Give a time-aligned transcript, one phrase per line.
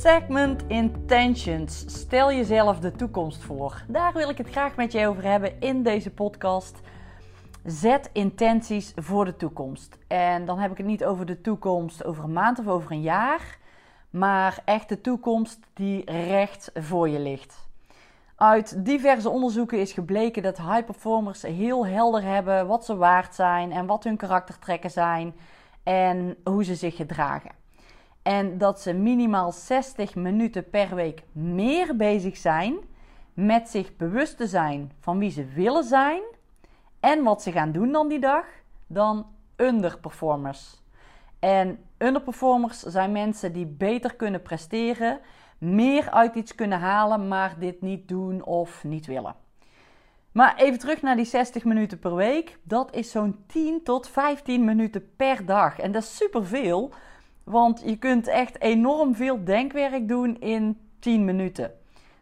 [0.00, 1.84] Segment Intentions.
[1.86, 3.84] Stel jezelf de toekomst voor.
[3.88, 6.80] Daar wil ik het graag met je over hebben in deze podcast.
[7.64, 9.98] Zet intenties voor de toekomst.
[10.08, 13.00] En dan heb ik het niet over de toekomst over een maand of over een
[13.00, 13.58] jaar,
[14.10, 17.68] maar echt de toekomst die recht voor je ligt.
[18.36, 23.72] Uit diverse onderzoeken is gebleken dat high performers heel helder hebben wat ze waard zijn
[23.72, 25.34] en wat hun karaktertrekken zijn
[25.82, 27.59] en hoe ze zich gedragen.
[28.22, 32.78] En dat ze minimaal 60 minuten per week meer bezig zijn
[33.34, 36.22] met zich bewust te zijn van wie ze willen zijn
[37.00, 38.44] en wat ze gaan doen dan die dag,
[38.86, 40.82] dan underperformers.
[41.38, 45.20] En underperformers zijn mensen die beter kunnen presteren,
[45.58, 49.34] meer uit iets kunnen halen, maar dit niet doen of niet willen.
[50.32, 52.58] Maar even terug naar die 60 minuten per week.
[52.62, 55.78] Dat is zo'n 10 tot 15 minuten per dag.
[55.78, 56.92] En dat is superveel,
[57.44, 61.72] want je kunt echt enorm veel denkwerk doen in 10 minuten.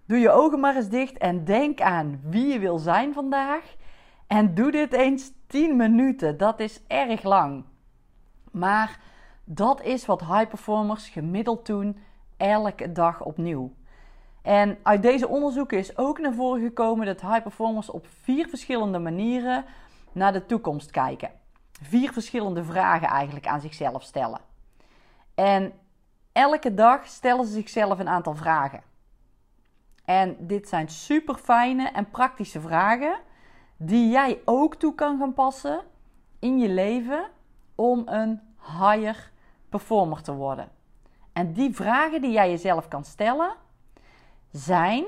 [0.07, 3.77] Doe je ogen maar eens dicht en denk aan wie je wil zijn vandaag.
[4.27, 6.37] En doe dit eens 10 minuten.
[6.37, 7.65] Dat is erg lang.
[8.51, 9.01] Maar
[9.45, 11.99] dat is wat high performers gemiddeld doen
[12.37, 13.73] elke dag opnieuw.
[14.43, 18.99] En uit deze onderzoeken is ook naar voren gekomen dat high performers op vier verschillende
[18.99, 19.65] manieren
[20.13, 21.31] naar de toekomst kijken.
[21.83, 24.48] Vier verschillende vragen eigenlijk aan zichzelf stellen.
[25.39, 25.73] En
[26.33, 28.83] elke dag stellen ze zichzelf een aantal vragen.
[30.05, 33.19] En dit zijn super fijne en praktische vragen
[33.77, 35.81] die jij ook toe kan gaan passen
[36.39, 37.31] in je leven
[37.75, 38.41] om een
[38.81, 39.31] higher
[39.69, 40.69] performer te worden.
[41.33, 43.55] En die vragen die jij jezelf kan stellen
[44.51, 45.05] zijn: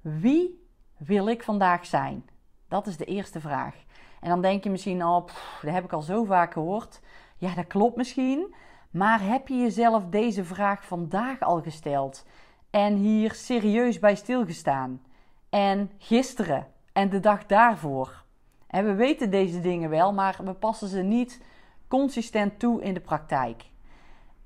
[0.00, 2.28] wie wil ik vandaag zijn?
[2.68, 3.74] Dat is de eerste vraag.
[4.20, 5.24] En dan denk je misschien al,
[5.62, 7.00] dat heb ik al zo vaak gehoord.
[7.36, 8.54] Ja, dat klopt misschien.
[8.90, 12.26] Maar heb je jezelf deze vraag vandaag al gesteld?
[12.70, 15.02] En hier serieus bij stilgestaan?
[15.48, 18.24] En gisteren en de dag daarvoor?
[18.66, 21.40] En we weten deze dingen wel, maar we passen ze niet
[21.88, 23.64] consistent toe in de praktijk.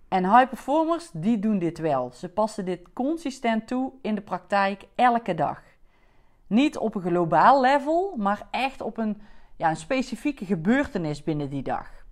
[0.08, 2.10] En high performers, die doen dit wel.
[2.12, 5.62] Ze passen dit consistent toe in de praktijk elke dag.
[6.46, 9.22] Niet op een globaal level, maar echt op een,
[9.56, 12.03] ja, een specifieke gebeurtenis binnen die dag.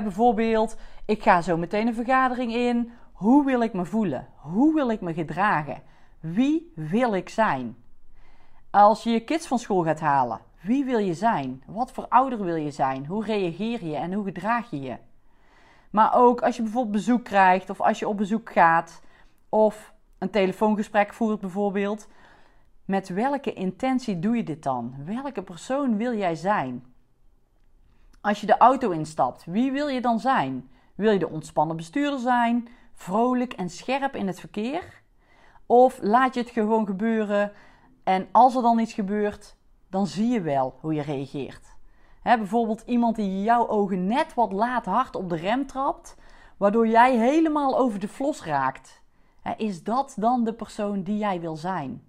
[0.00, 0.76] Bijvoorbeeld,
[1.06, 2.92] ik ga zo meteen een vergadering in.
[3.12, 4.28] Hoe wil ik me voelen?
[4.36, 5.82] Hoe wil ik me gedragen?
[6.20, 7.76] Wie wil ik zijn?
[8.70, 11.62] Als je je kids van school gaat halen, wie wil je zijn?
[11.66, 13.06] Wat voor ouder wil je zijn?
[13.06, 14.96] Hoe reageer je en hoe gedraag je je?
[15.90, 19.02] Maar ook als je bijvoorbeeld bezoek krijgt of als je op bezoek gaat
[19.48, 22.08] of een telefoongesprek voert bijvoorbeeld.
[22.84, 24.94] Met welke intentie doe je dit dan?
[25.04, 26.91] Welke persoon wil jij zijn?
[28.22, 30.70] Als je de auto instapt, wie wil je dan zijn?
[30.94, 35.02] Wil je de ontspannen bestuurder zijn, vrolijk en scherp in het verkeer?
[35.66, 37.52] Of laat je het gewoon gebeuren
[38.04, 39.56] en als er dan iets gebeurt,
[39.90, 41.76] dan zie je wel hoe je reageert?
[42.22, 46.16] bijvoorbeeld iemand die jouw ogen net wat laat hard op de rem trapt,
[46.56, 49.02] waardoor jij helemaal over de flos raakt.
[49.56, 52.02] is dat dan de persoon die jij wil zijn?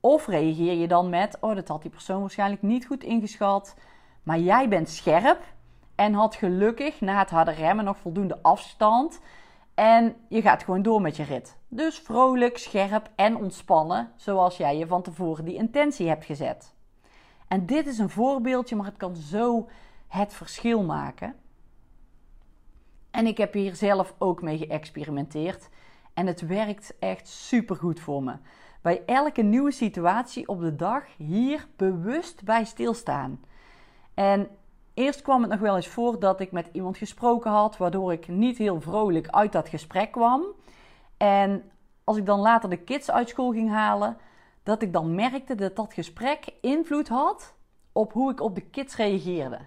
[0.00, 3.74] Of reageer je dan met: Oh, dat had die persoon waarschijnlijk niet goed ingeschat,
[4.22, 5.42] maar jij bent scherp
[5.94, 9.20] en had gelukkig na het harde remmen nog voldoende afstand.
[9.74, 11.56] En je gaat gewoon door met je rit.
[11.68, 16.74] Dus vrolijk, scherp en ontspannen, zoals jij je van tevoren die intentie hebt gezet.
[17.48, 19.68] En dit is een voorbeeldje, maar het kan zo
[20.08, 21.34] het verschil maken.
[23.10, 25.68] En ik heb hier zelf ook mee geëxperimenteerd.
[26.14, 28.34] En het werkt echt super goed voor me.
[28.82, 33.40] Bij elke nieuwe situatie op de dag hier bewust bij stilstaan.
[34.14, 34.48] En
[34.94, 38.28] eerst kwam het nog wel eens voor dat ik met iemand gesproken had, waardoor ik
[38.28, 40.44] niet heel vrolijk uit dat gesprek kwam.
[41.16, 41.70] En
[42.04, 44.16] als ik dan later de kids uit school ging halen,
[44.62, 47.54] dat ik dan merkte dat dat gesprek invloed had
[47.92, 49.58] op hoe ik op de kids reageerde.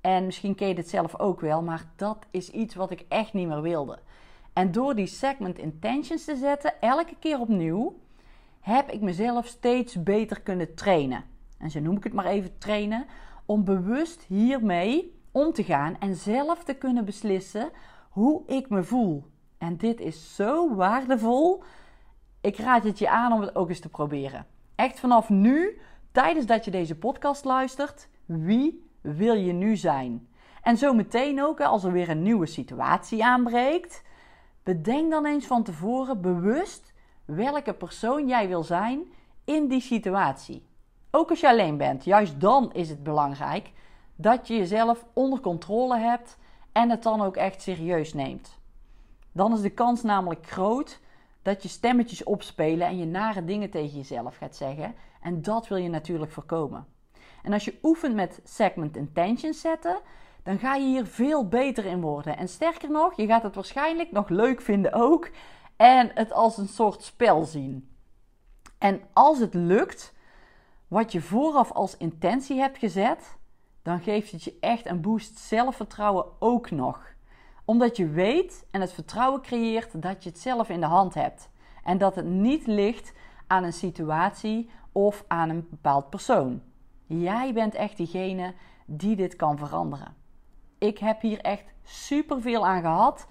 [0.00, 3.32] En misschien ken je dit zelf ook wel, maar dat is iets wat ik echt
[3.32, 3.98] niet meer wilde.
[4.52, 7.98] En door die segment intentions te zetten, elke keer opnieuw,
[8.60, 11.24] heb ik mezelf steeds beter kunnen trainen.
[11.58, 13.06] En zo noem ik het maar even trainen,
[13.46, 17.70] om bewust hiermee om te gaan en zelf te kunnen beslissen
[18.10, 19.24] hoe ik me voel.
[19.58, 21.62] En dit is zo waardevol.
[22.40, 24.46] Ik raad het je aan om het ook eens te proberen.
[24.74, 25.80] Echt vanaf nu,
[26.12, 30.28] tijdens dat je deze podcast luistert, wie wil je nu zijn?
[30.62, 34.02] En zo meteen ook, als er weer een nieuwe situatie aanbreekt,
[34.62, 36.92] bedenk dan eens van tevoren bewust
[37.24, 39.04] welke persoon jij wil zijn
[39.44, 40.66] in die situatie.
[41.16, 43.70] Ook als je alleen bent, juist dan is het belangrijk
[44.16, 46.38] dat je jezelf onder controle hebt
[46.72, 48.58] en het dan ook echt serieus neemt.
[49.32, 51.00] Dan is de kans namelijk groot
[51.42, 54.94] dat je stemmetjes opspelen en je nare dingen tegen jezelf gaat zeggen.
[55.20, 56.86] En dat wil je natuurlijk voorkomen.
[57.42, 60.00] En als je oefent met segment intentions zetten,
[60.42, 62.36] dan ga je hier veel beter in worden.
[62.36, 65.30] En sterker nog, je gaat het waarschijnlijk nog leuk vinden ook.
[65.76, 67.88] En het als een soort spel zien.
[68.78, 70.13] En als het lukt,
[70.88, 73.38] wat je vooraf als intentie hebt gezet,
[73.82, 77.12] dan geeft het je echt een boost zelfvertrouwen ook nog.
[77.64, 81.50] Omdat je weet en het vertrouwen creëert dat je het zelf in de hand hebt.
[81.82, 83.12] En dat het niet ligt
[83.46, 86.62] aan een situatie of aan een bepaald persoon.
[87.06, 88.54] Jij bent echt diegene
[88.86, 90.14] die dit kan veranderen.
[90.78, 93.26] Ik heb hier echt superveel aan gehad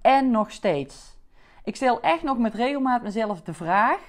[0.00, 1.16] en nog steeds.
[1.64, 4.00] Ik stel echt nog met regelmaat mezelf de vraag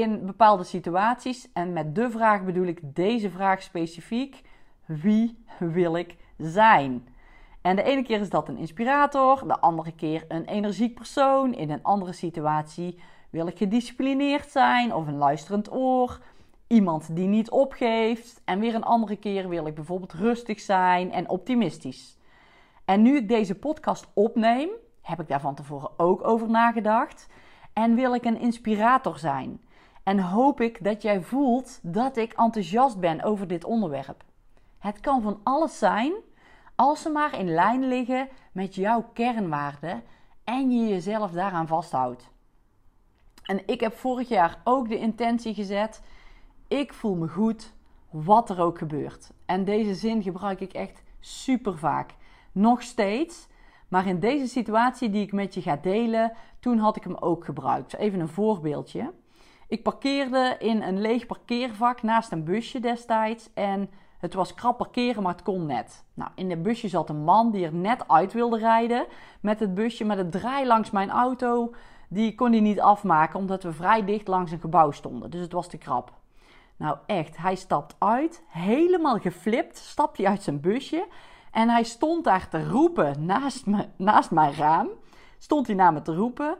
[0.00, 1.52] in bepaalde situaties.
[1.52, 4.42] En met de vraag bedoel ik deze vraag specifiek:
[4.86, 7.08] wie wil ik zijn?
[7.62, 11.54] En de ene keer is dat een inspirator, de andere keer een energiek persoon.
[11.54, 13.00] In een andere situatie
[13.30, 16.20] wil ik gedisciplineerd zijn of een luisterend oor.
[16.66, 18.40] Iemand die niet opgeeft.
[18.44, 22.16] En weer een andere keer wil ik bijvoorbeeld rustig zijn en optimistisch.
[22.84, 24.68] En nu ik deze podcast opneem,
[25.02, 27.28] heb ik daar van tevoren ook over nagedacht.
[27.72, 29.60] En wil ik een inspirator zijn.
[30.02, 34.24] En hoop ik dat jij voelt dat ik enthousiast ben over dit onderwerp.
[34.78, 36.12] Het kan van alles zijn,
[36.74, 40.02] als ze maar in lijn liggen met jouw kernwaarden
[40.44, 42.30] en je jezelf daaraan vasthoudt.
[43.42, 46.02] En ik heb vorig jaar ook de intentie gezet:
[46.68, 47.72] ik voel me goed,
[48.10, 49.30] wat er ook gebeurt.
[49.46, 52.14] En deze zin gebruik ik echt super vaak.
[52.52, 53.48] Nog steeds.
[53.88, 57.44] Maar in deze situatie die ik met je ga delen, toen had ik hem ook
[57.44, 57.96] gebruikt.
[57.96, 59.12] Even een voorbeeldje.
[59.72, 63.48] Ik parkeerde in een leeg parkeervak naast een busje destijds.
[63.54, 66.04] En het was krap parkeren, maar het kon net.
[66.14, 69.06] Nou, in het busje zat een man die er net uit wilde rijden
[69.40, 70.04] met het busje.
[70.04, 71.74] Maar het draai langs mijn auto,
[72.08, 75.30] die kon hij niet afmaken omdat we vrij dicht langs een gebouw stonden.
[75.30, 76.12] Dus het was te krap.
[76.76, 81.06] Nou echt, hij stapt uit, helemaal geflipt, stapt hij uit zijn busje.
[81.50, 84.88] En hij stond daar te roepen naast, me, naast mijn raam.
[85.38, 86.56] Stond hij naar me te roepen.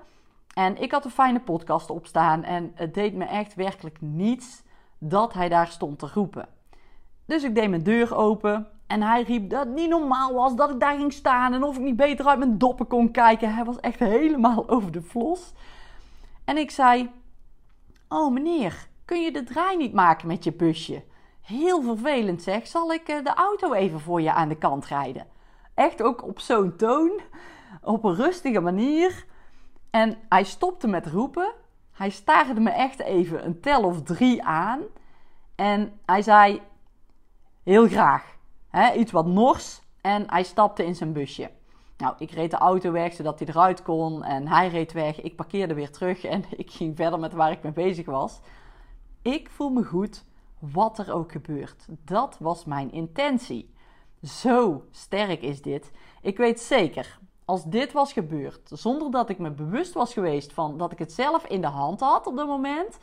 [0.52, 4.62] En ik had een fijne podcast opstaan en het deed me echt werkelijk niets
[4.98, 6.48] dat hij daar stond te roepen.
[7.24, 10.70] Dus ik deed mijn deur open en hij riep dat het niet normaal was dat
[10.70, 13.54] ik daar ging staan en of ik niet beter uit mijn doppen kon kijken.
[13.54, 15.52] Hij was echt helemaal over de flos.
[16.44, 17.10] En ik zei:
[18.08, 21.04] Oh meneer, kun je de draai niet maken met je busje?
[21.40, 25.26] Heel vervelend zeg, zal ik eh, de auto even voor je aan de kant rijden?
[25.74, 27.20] Echt ook op zo'n toon,
[27.82, 29.26] op een rustige manier.
[29.92, 31.52] En hij stopte met roepen.
[31.92, 34.80] Hij staarde me echt even een tel of drie aan.
[35.54, 36.62] En hij zei:
[37.62, 38.36] Heel graag.
[38.96, 39.80] Iets wat nors.
[40.00, 41.50] En hij stapte in zijn busje.
[41.96, 44.24] Nou, ik reed de auto weg zodat hij eruit kon.
[44.24, 45.20] En hij reed weg.
[45.20, 48.40] Ik parkeerde weer terug en ik ging verder met waar ik mee bezig was.
[49.22, 50.24] Ik voel me goed,
[50.58, 51.86] wat er ook gebeurt.
[51.88, 53.74] Dat was mijn intentie.
[54.22, 55.90] Zo sterk is dit.
[56.22, 60.78] Ik weet zeker, als dit was gebeurd, zonder dat ik me bewust was geweest van
[60.78, 62.98] dat ik het zelf in de hand had op dat moment,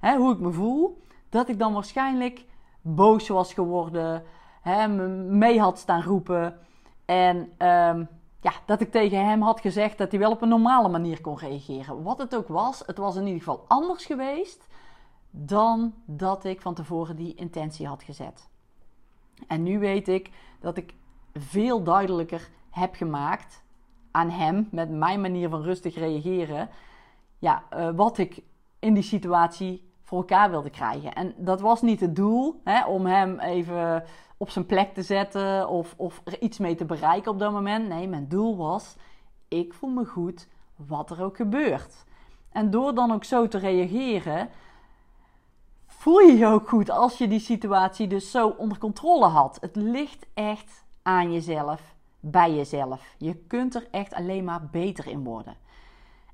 [0.00, 2.44] hè, hoe ik me voel, dat ik dan waarschijnlijk
[2.80, 4.24] boos was geworden,
[4.60, 6.58] hè, mee had staan roepen
[7.04, 8.04] en ehm,
[8.40, 11.38] ja, dat ik tegen hem had gezegd dat hij wel op een normale manier kon
[11.38, 12.02] reageren.
[12.02, 14.66] Wat het ook was, het was in ieder geval anders geweest
[15.30, 18.48] dan dat ik van tevoren die intentie had gezet.
[19.46, 20.94] En nu weet ik dat ik
[21.32, 23.62] veel duidelijker heb gemaakt
[24.18, 26.68] aan hem met mijn manier van rustig reageren.
[27.38, 28.42] Ja, uh, wat ik
[28.78, 31.12] in die situatie voor elkaar wilde krijgen.
[31.12, 34.04] En dat was niet het doel hè, om hem even
[34.36, 37.88] op zijn plek te zetten of, of er iets mee te bereiken op dat moment.
[37.88, 38.96] Nee, mijn doel was:
[39.48, 42.04] ik voel me goed, wat er ook gebeurt.
[42.52, 44.48] En door dan ook zo te reageren,
[45.86, 49.58] voel je je ook goed als je die situatie dus zo onder controle had.
[49.60, 51.96] Het ligt echt aan jezelf,
[52.30, 53.14] bij jezelf.
[53.18, 55.56] Je kunt er echt alleen maar beter in worden.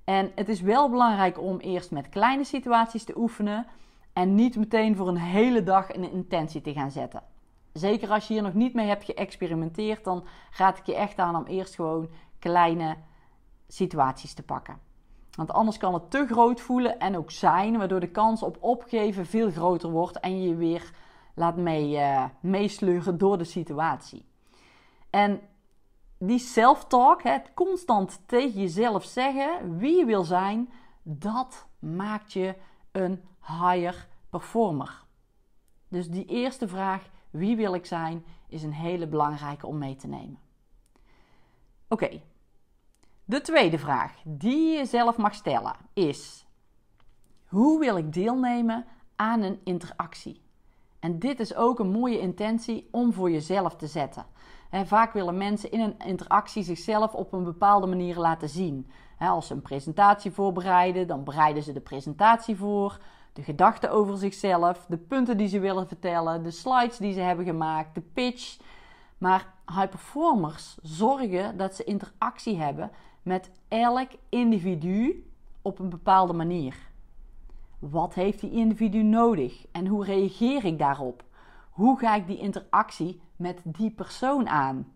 [0.05, 3.67] En het is wel belangrijk om eerst met kleine situaties te oefenen
[4.13, 7.23] en niet meteen voor een hele dag een intentie te gaan zetten.
[7.73, 10.25] Zeker als je hier nog niet mee hebt geëxperimenteerd, dan
[10.57, 12.09] raad ik je echt aan om eerst gewoon
[12.39, 12.97] kleine
[13.69, 14.79] situaties te pakken.
[15.37, 19.27] Want anders kan het te groot voelen en ook zijn, waardoor de kans op opgeven
[19.27, 20.91] veel groter wordt en je je weer
[21.35, 24.25] laat mee, uh, meesleuren door de situatie.
[25.11, 25.41] En
[26.27, 32.55] die self-talk, het constant tegen jezelf zeggen wie je wil zijn, dat maakt je
[32.93, 35.05] een higher performer.
[35.89, 40.07] Dus die eerste vraag, wie wil ik zijn, is een hele belangrijke om mee te
[40.07, 40.39] nemen.
[41.89, 42.21] Oké,
[43.25, 46.47] De tweede vraag die je zelf mag stellen is:
[47.47, 50.43] hoe wil ik deelnemen aan een interactie?
[50.99, 54.27] En dit is ook een mooie intentie om voor jezelf te zetten.
[54.83, 58.91] Vaak willen mensen in een interactie zichzelf op een bepaalde manier laten zien.
[59.19, 62.99] als ze een presentatie voorbereiden, dan bereiden ze de presentatie voor,
[63.33, 67.45] de gedachten over zichzelf, de punten die ze willen vertellen, de slides die ze hebben
[67.45, 68.59] gemaakt, de pitch.
[69.19, 72.91] Maar high performers zorgen dat ze interactie hebben
[73.23, 75.27] met elk individu
[75.63, 76.77] op een bepaalde manier.
[77.79, 81.25] Wat heeft die individu nodig en hoe reageer ik daarop?
[81.71, 84.93] Hoe ga ik die interactie met die persoon aan?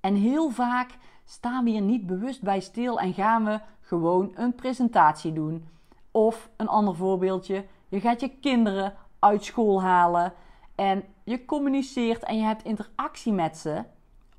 [0.00, 4.54] En heel vaak staan we hier niet bewust bij stil en gaan we gewoon een
[4.54, 5.68] presentatie doen.
[6.10, 10.32] Of een ander voorbeeldje, je gaat je kinderen uit school halen
[10.74, 13.84] en je communiceert en je hebt interactie met ze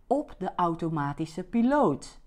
[0.08, 2.20] op de automatische piloot.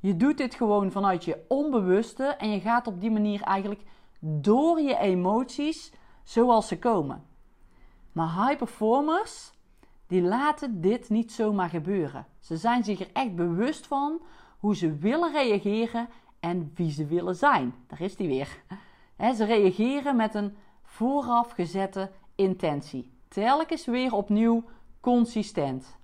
[0.00, 3.82] Je doet dit gewoon vanuit je onbewuste en je gaat op die manier eigenlijk
[4.20, 5.92] door je emoties
[6.22, 7.24] zoals ze komen.
[8.12, 9.52] Maar high performers,
[10.12, 12.26] die laten dit niet zomaar gebeuren.
[12.38, 14.20] Ze zijn zich er echt bewust van
[14.58, 16.08] hoe ze willen reageren
[16.40, 17.74] en wie ze willen zijn.
[17.86, 18.62] Daar is die weer.
[19.34, 23.12] ze reageren met een vooraf gezette intentie.
[23.28, 24.64] Telkens weer opnieuw
[25.00, 25.98] consistent.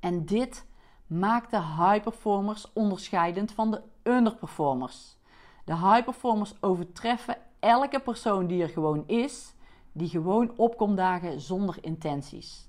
[0.00, 0.66] En dit
[1.06, 5.16] maakt de high performers onderscheidend van de underperformers.
[5.64, 9.54] De high performers overtreffen elke persoon die er gewoon is,
[9.92, 12.67] die gewoon opkomt dagen zonder intenties.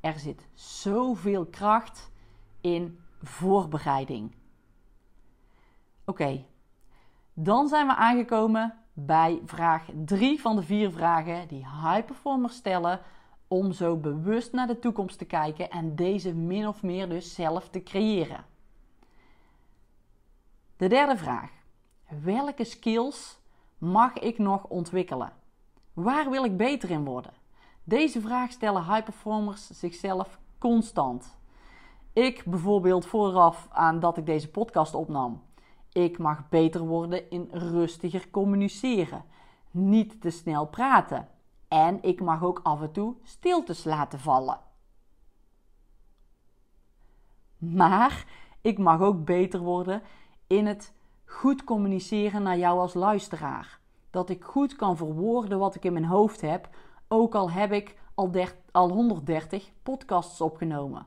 [0.00, 2.10] Er zit zoveel kracht
[2.60, 4.34] in voorbereiding.
[6.04, 6.44] Oké,
[7.32, 13.00] dan zijn we aangekomen bij vraag 3 van de vier vragen die high performers stellen
[13.48, 17.68] om zo bewust naar de toekomst te kijken en deze min of meer dus zelf
[17.68, 18.44] te creëren.
[20.76, 21.50] De derde vraag.
[22.22, 23.38] Welke skills
[23.78, 25.32] mag ik nog ontwikkelen?
[25.92, 27.32] Waar wil ik beter in worden?
[27.88, 31.36] Deze vraag stellen high performers zichzelf constant.
[32.12, 35.42] Ik bijvoorbeeld vooraf aan dat ik deze podcast opnam.
[35.92, 39.24] Ik mag beter worden in rustiger communiceren,
[39.70, 41.28] niet te snel praten
[41.68, 44.60] en ik mag ook af en toe stiltes laten vallen.
[47.58, 48.26] Maar
[48.60, 50.02] ik mag ook beter worden
[50.46, 53.80] in het goed communiceren naar jou als luisteraar.
[54.10, 56.68] Dat ik goed kan verwoorden wat ik in mijn hoofd heb,
[57.08, 58.30] ook al heb ik al,
[58.70, 61.06] al 130 podcasts opgenomen.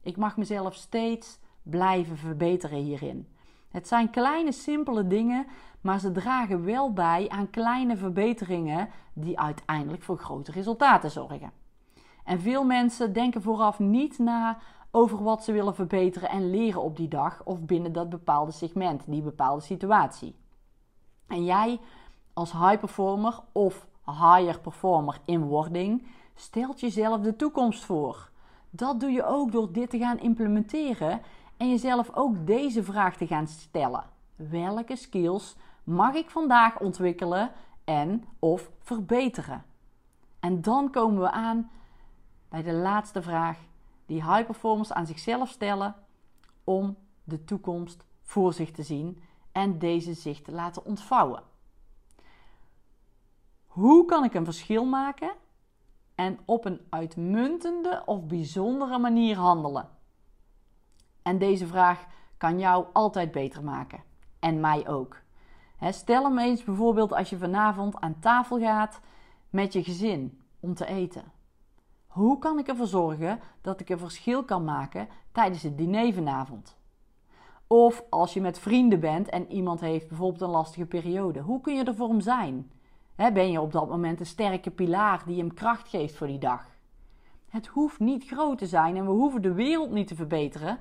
[0.00, 3.28] Ik mag mezelf steeds blijven verbeteren hierin.
[3.68, 5.46] Het zijn kleine, simpele dingen,
[5.80, 11.52] maar ze dragen wel bij aan kleine verbeteringen die uiteindelijk voor grote resultaten zorgen.
[12.24, 14.58] En veel mensen denken vooraf niet na
[14.90, 19.02] over wat ze willen verbeteren en leren op die dag of binnen dat bepaalde segment,
[19.06, 20.36] die bepaalde situatie.
[21.26, 21.80] En jij
[22.32, 28.30] als high performer of higher performer in wording stelt jezelf de toekomst voor.
[28.70, 31.20] Dat doe je ook door dit te gaan implementeren
[31.56, 34.04] en jezelf ook deze vraag te gaan stellen:
[34.36, 37.50] welke skills mag ik vandaag ontwikkelen
[37.84, 39.64] en of verbeteren?
[40.40, 41.70] En dan komen we aan
[42.48, 43.58] bij de laatste vraag
[44.06, 45.94] die high performers aan zichzelf stellen
[46.64, 51.42] om de toekomst voor zich te zien en deze zich te laten ontvouwen.
[53.72, 55.32] Hoe kan ik een verschil maken
[56.14, 59.88] en op een uitmuntende of bijzondere manier handelen?
[61.22, 64.02] En deze vraag kan jou altijd beter maken.
[64.38, 65.16] En mij ook.
[65.80, 69.00] stel hem eens bijvoorbeeld als je vanavond aan tafel gaat
[69.50, 71.32] met je gezin om te eten.
[72.06, 76.76] Hoe kan ik ervoor zorgen dat ik een verschil kan maken tijdens het diner vanavond?
[77.66, 81.74] Of als je met vrienden bent en iemand heeft bijvoorbeeld een lastige periode, hoe kun
[81.74, 82.70] je er voor hem zijn?
[83.16, 86.66] Ben je op dat moment een sterke pilaar die hem kracht geeft voor die dag?
[87.48, 90.78] Het hoeft niet groot te zijn en we hoeven de wereld niet te verbeteren,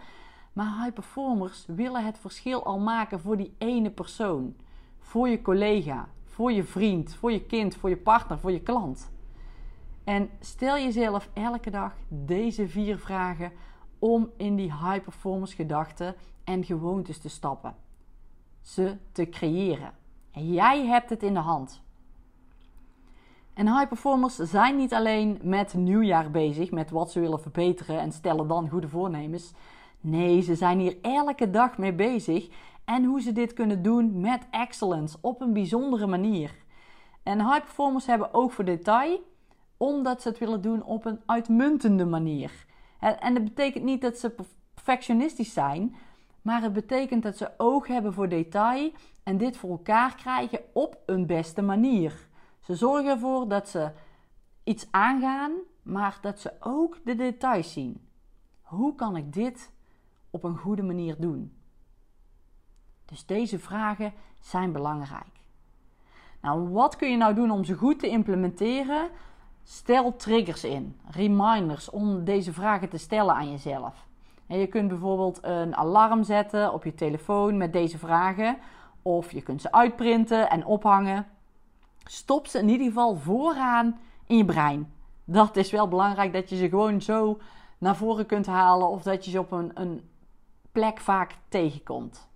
[0.53, 4.55] maar high performers willen het verschil al maken voor die ene persoon.
[4.99, 9.11] Voor je collega, voor je vriend, voor je kind, voor je partner, voor je klant.
[10.03, 13.51] En stel jezelf elke dag deze vier vragen
[13.99, 17.75] om in die high performance gedachten en gewoontes te stappen.
[18.61, 19.93] Ze te creëren.
[20.31, 21.81] En jij hebt het in de hand.
[23.53, 28.11] En high performers zijn niet alleen met nieuwjaar bezig, met wat ze willen verbeteren en
[28.11, 29.53] stellen dan goede voornemens.
[30.01, 32.49] Nee, ze zijn hier elke dag mee bezig
[32.85, 36.51] en hoe ze dit kunnen doen met excellence op een bijzondere manier.
[37.23, 39.23] En high performers hebben oog voor detail,
[39.77, 42.65] omdat ze het willen doen op een uitmuntende manier.
[42.99, 44.35] En dat betekent niet dat ze
[44.73, 45.95] perfectionistisch zijn,
[46.41, 48.91] Maar het betekent dat ze oog hebben voor detail
[49.23, 52.27] en dit voor elkaar krijgen op een beste manier.
[52.61, 53.91] Ze zorgen ervoor dat ze
[54.63, 55.51] iets aangaan,
[55.81, 58.07] maar dat ze ook de details zien.
[58.61, 59.71] Hoe kan ik dit
[60.29, 61.53] op een goede manier doen?
[63.05, 65.39] Dus deze vragen zijn belangrijk.
[66.41, 69.09] Nou, wat kun je nou doen om ze goed te implementeren?
[69.63, 74.07] Stel triggers in, reminders om deze vragen te stellen aan jezelf.
[74.47, 78.57] En je kunt bijvoorbeeld een alarm zetten op je telefoon met deze vragen,
[79.01, 81.27] of je kunt ze uitprinten en ophangen.
[82.03, 84.93] Stop ze in ieder geval vooraan in je brein.
[85.23, 87.39] Dat is wel belangrijk dat je ze gewoon zo
[87.77, 90.09] naar voren kunt halen of dat je ze op een, een
[90.71, 92.29] plek vaak tegenkomt.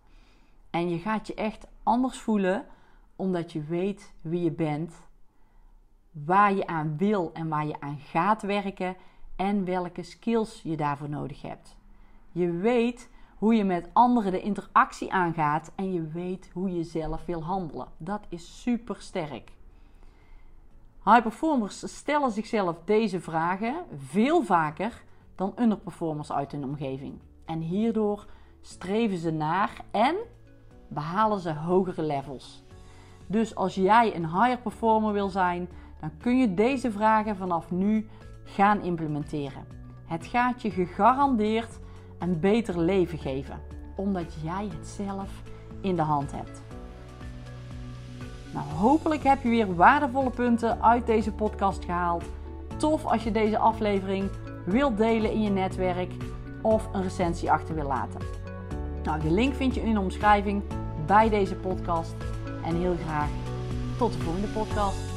[0.69, 2.65] En je gaat je echt anders voelen
[3.15, 4.93] omdat je weet wie je bent,
[6.11, 8.95] waar je aan wil en waar je aan gaat werken
[9.35, 11.77] en welke skills je daarvoor nodig hebt.
[12.31, 13.09] Je weet
[13.45, 17.87] hoe je met anderen de interactie aangaat en je weet hoe je zelf wil handelen.
[17.97, 19.51] Dat is super sterk.
[21.03, 25.03] High performers stellen zichzelf deze vragen veel vaker
[25.35, 27.19] dan underperformers uit hun omgeving.
[27.45, 28.25] En hierdoor
[28.61, 30.15] streven ze naar en
[30.87, 32.63] behalen ze hogere levels.
[33.27, 38.09] Dus als jij een higher performer wil zijn, dan kun je deze vragen vanaf nu
[38.43, 39.65] gaan implementeren.
[40.05, 41.83] Het gaat je gegarandeerd
[42.25, 43.59] een beter leven geven,
[43.95, 45.29] omdat jij het zelf
[45.81, 46.61] in de hand hebt.
[48.53, 52.23] Nou, hopelijk heb je weer waardevolle punten uit deze podcast gehaald.
[52.77, 54.29] Tof als je deze aflevering
[54.65, 56.11] wilt delen in je netwerk
[56.61, 58.21] of een recensie achter wil laten.
[59.03, 60.63] Nou, de link vind je in de omschrijving
[61.05, 62.15] bij deze podcast.
[62.63, 63.29] En heel graag
[63.97, 65.14] tot de volgende podcast.